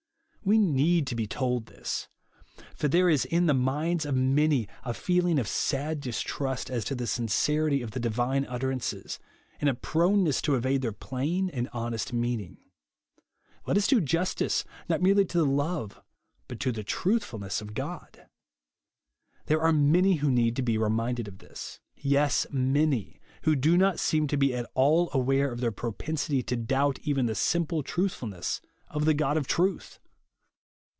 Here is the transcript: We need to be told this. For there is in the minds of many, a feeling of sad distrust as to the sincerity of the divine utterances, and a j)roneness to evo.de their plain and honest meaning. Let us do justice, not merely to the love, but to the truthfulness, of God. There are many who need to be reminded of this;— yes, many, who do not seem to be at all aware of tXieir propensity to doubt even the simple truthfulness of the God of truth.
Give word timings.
We 0.43 0.57
need 0.57 1.05
to 1.05 1.13
be 1.15 1.27
told 1.27 1.67
this. 1.67 2.09
For 2.73 2.87
there 2.87 3.11
is 3.11 3.25
in 3.25 3.45
the 3.45 3.53
minds 3.53 4.07
of 4.07 4.15
many, 4.15 4.67
a 4.83 4.91
feeling 4.91 5.37
of 5.37 5.47
sad 5.47 5.99
distrust 5.99 6.71
as 6.71 6.83
to 6.85 6.95
the 6.95 7.05
sincerity 7.05 7.83
of 7.83 7.91
the 7.91 7.99
divine 7.99 8.45
utterances, 8.47 9.19
and 9.61 9.69
a 9.69 9.75
j)roneness 9.75 10.41
to 10.41 10.53
evo.de 10.53 10.77
their 10.79 10.91
plain 10.91 11.47
and 11.51 11.69
honest 11.73 12.11
meaning. 12.11 12.57
Let 13.67 13.77
us 13.77 13.85
do 13.85 14.01
justice, 14.01 14.65
not 14.89 14.99
merely 14.99 15.25
to 15.25 15.37
the 15.37 15.45
love, 15.45 16.01
but 16.47 16.59
to 16.61 16.71
the 16.71 16.83
truthfulness, 16.83 17.61
of 17.61 17.75
God. 17.75 18.25
There 19.45 19.61
are 19.61 19.71
many 19.71 20.15
who 20.15 20.31
need 20.31 20.55
to 20.55 20.63
be 20.63 20.75
reminded 20.75 21.27
of 21.27 21.37
this;— 21.37 21.79
yes, 21.95 22.47
many, 22.49 23.21
who 23.43 23.55
do 23.55 23.77
not 23.77 23.99
seem 23.99 24.25
to 24.29 24.37
be 24.37 24.55
at 24.55 24.67
all 24.73 25.11
aware 25.13 25.51
of 25.51 25.59
tXieir 25.59 25.75
propensity 25.75 26.41
to 26.47 26.55
doubt 26.57 26.97
even 27.03 27.27
the 27.27 27.35
simple 27.35 27.83
truthfulness 27.83 28.59
of 28.87 29.05
the 29.05 29.13
God 29.13 29.37
of 29.37 29.45
truth. 29.47 29.99